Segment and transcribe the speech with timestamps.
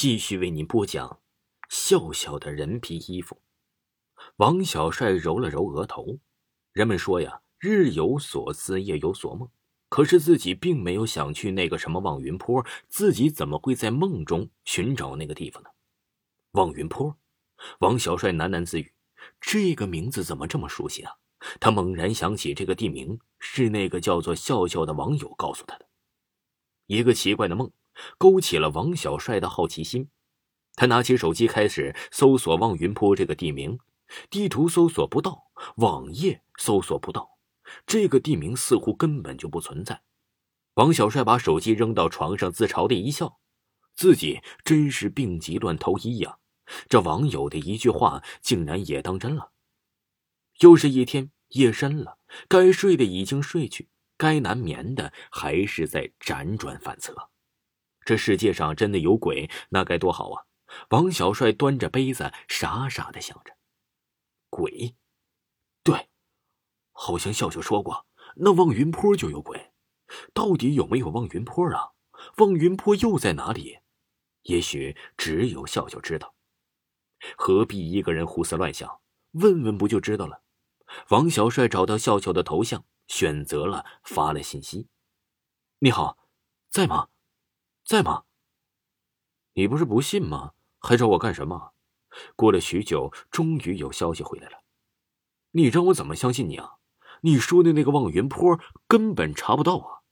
[0.00, 1.18] 继续为您播讲
[1.68, 3.42] 笑笑的人皮衣服。
[4.36, 6.20] 王小帅揉了揉额头。
[6.72, 9.50] 人们说呀，日有所思，夜有所梦。
[9.88, 15.70] 可是自己并没有想去那个什么望云坡，自己怎么会在梦中寻找那个地方呢？
[16.52, 17.18] 望云坡，
[17.80, 18.94] 王小帅喃喃自语
[19.42, 21.14] ：“这个名字怎么这么熟悉啊？”
[21.58, 25.88] 他猛然想起，这个地名是那个叫做笑笑的网友告诉他的。
[26.86, 27.72] 一个奇怪的梦。
[28.16, 30.10] 勾起了王小帅的好奇心，
[30.74, 33.78] 他拿起手机开始搜索望云坡这个地名，
[34.30, 37.38] 地图搜索不到，网页搜索不到，
[37.86, 40.02] 这个地名似乎根本就不存在。
[40.74, 43.40] 王小帅把手机扔到床上，自嘲的一笑，
[43.96, 46.38] 自己真是病急乱投医呀！
[46.88, 49.50] 这网友的一句话竟然也当真了。
[50.60, 57.30] 又是一天，夜深了，该睡的已经睡去，该难眠的还是在辗转反侧。
[58.08, 60.46] 这世界上真的有鬼，那该多好啊！
[60.88, 63.54] 王小帅端着杯子，傻傻的想着。
[64.48, 64.96] 鬼，
[65.82, 66.08] 对，
[66.92, 68.06] 好像笑笑说过，
[68.36, 69.74] 那望云坡就有鬼。
[70.32, 71.90] 到底有没有望云坡啊？
[72.38, 73.80] 望云坡又在哪里？
[74.44, 76.34] 也许只有笑笑知道。
[77.36, 79.02] 何必一个人胡思乱想？
[79.32, 80.42] 问问不就知道了？
[81.10, 84.88] 王小帅找到笑笑的头像，选择了发了信息
[85.80, 86.16] ：“你好，
[86.70, 87.08] 在吗？”
[87.88, 88.24] 在吗？
[89.54, 90.52] 你不是不信吗？
[90.78, 91.72] 还找我干什么？
[92.36, 94.58] 过了许久，终于有消息回来了。
[95.52, 96.74] 你让我怎么相信你啊？
[97.22, 100.04] 你说的那个望云坡根本查不到啊！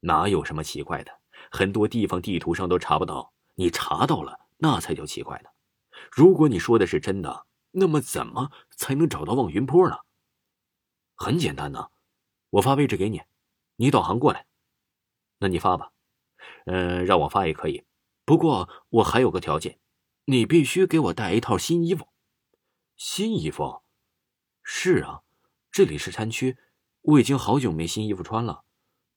[0.00, 1.20] 哪有什么奇怪的？
[1.52, 5.50] 很多地方地图上都查不到，你查到了，那才叫奇怪呢。
[6.10, 9.98] 如果你说的是真的，那么怎么才能找到望云坡呢？
[11.14, 11.90] 很简单呐，
[12.50, 13.22] 我发位置给你，
[13.76, 14.48] 你导航过来。
[15.38, 15.92] 那你发吧。
[16.64, 17.84] 嗯，让我发也可以，
[18.24, 19.78] 不过我还有个条件，
[20.24, 22.08] 你必须给我带一套新衣服。
[22.96, 23.82] 新衣服？
[24.62, 25.22] 是啊，
[25.70, 26.56] 这里是山区，
[27.02, 28.64] 我已经好久没新衣服穿了。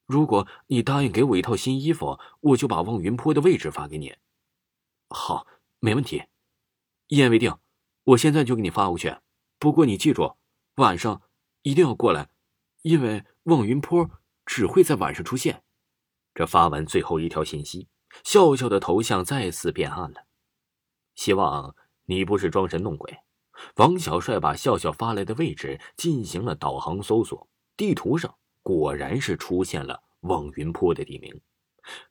[0.06, 4.16] 如果你答应给我一套新衣服，我就把望云坡的位置发给你。
[5.10, 5.48] 好，
[5.80, 6.24] 没问题，
[7.08, 7.58] 一言为定。
[8.04, 9.18] 我现在就给你发过去。
[9.60, 10.38] 不过你记住，
[10.76, 11.22] 晚上
[11.62, 12.30] 一定要过来，
[12.82, 14.10] 因为望云坡
[14.46, 15.64] 只会在晚上出现。
[16.38, 17.88] 这发完最后一条信息，
[18.24, 20.28] 笑笑的头像再次变暗了。
[21.16, 21.76] 希望
[22.06, 23.12] 你不是装神弄鬼。
[23.78, 31.42] 王小帅把笑笑发来的位置进行了导航搜索，地图上果然是出现了望云坡的地名。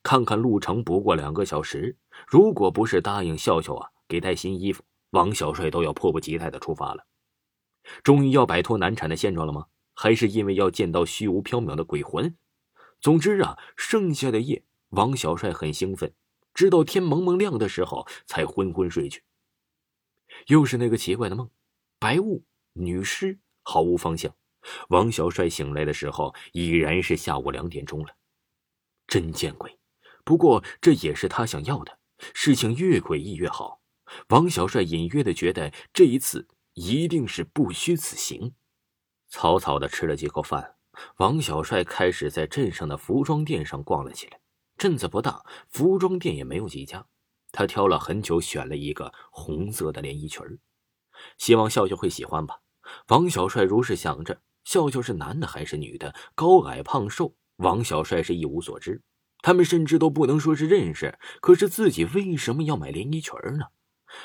[0.03, 7.07] 看看路程不过两个小时，如果不是答应笑笑啊给带新衣服，王小帅都要迫不及待的出发了。
[8.03, 9.67] 终于要摆脱难产的现状了吗？
[9.95, 12.37] 还是因为要见到虚无缥缈的鬼魂？
[13.01, 16.13] 总之啊，剩下的夜，王小帅很兴奋，
[16.55, 19.23] 直到天蒙蒙亮的时候才昏昏睡去。
[20.49, 21.51] 又是那个奇怪的梦，
[21.99, 24.35] 白雾、女尸，毫无方向。
[24.89, 28.17] 王小帅醒来的时候，已然是下午两点钟了。
[29.07, 29.79] 真见鬼！
[30.25, 31.99] 不过这也是他想要的，
[32.35, 33.81] 事情越诡异越好。
[34.29, 38.55] 王小帅隐约的觉得这一次一定是不虚此行。
[39.29, 40.76] 草草的吃了几口饭。
[41.17, 44.41] 王小帅开始在镇上的服装店上逛了起来。
[44.77, 47.07] 镇子不大，服装店也没有几家。
[47.53, 50.43] 他挑了很久，选了一个红色的连衣裙
[51.39, 52.61] 希望笑笑会喜欢吧。
[53.09, 54.41] 王小帅如是想着。
[54.65, 56.13] 笑笑是男的还是女的？
[56.35, 59.01] 高矮胖瘦，王小帅是一无所知。
[59.41, 61.17] 他们甚至都不能说是认识。
[61.41, 63.67] 可是自己为什么要买连衣裙呢？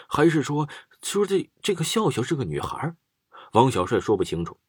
[0.10, 0.68] 还是说，
[1.04, 2.96] 说这这个笑笑是个女孩？
[3.54, 4.60] 王小帅说不清楚。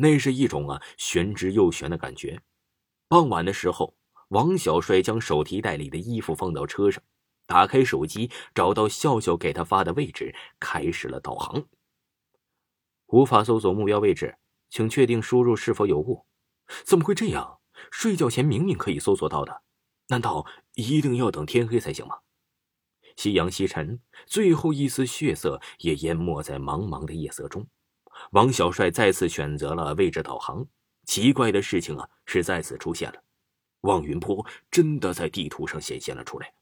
[0.00, 2.40] 那是一种啊玄之又玄的感觉。
[3.06, 3.94] 傍晚的时候，
[4.28, 7.02] 王小帅将手提袋里的衣服放到车上，
[7.46, 11.66] 打开手机，找到笑笑给他发的位置，开始了导航。
[13.08, 14.38] 无法搜索目标位置，
[14.70, 16.24] 请确定输入是否有误。
[16.84, 17.60] 怎么会这样？
[17.90, 19.62] 睡觉前明明可以搜索到的，
[20.08, 22.20] 难道一定要等天黑才行吗？
[23.16, 27.66] 夕阳西沉，最后一丝血色也淹没在茫茫的夜色中。
[28.32, 30.66] 王小帅再次选择了位置导航，
[31.04, 33.22] 奇怪的事情啊是再次出现了，
[33.82, 36.52] 望云坡真的在地图上显现了出来。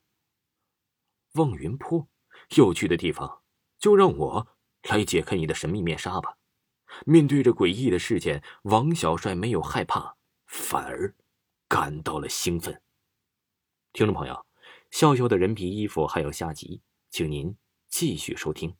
[1.35, 2.09] 望云坡，
[2.57, 3.43] 有趣的地方，
[3.79, 4.49] 就让我
[4.85, 6.37] 来解开你的神秘面纱吧。
[7.05, 10.17] 面对着诡异的事件，王小帅没有害怕，
[10.47, 11.15] 反而
[11.69, 12.81] 感到了兴奋。
[13.93, 14.47] 听众朋友，
[14.91, 17.55] 笑笑的人皮衣服还有下集，请您
[17.89, 18.75] 继续收听。